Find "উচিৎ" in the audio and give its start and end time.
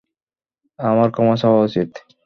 1.61-1.89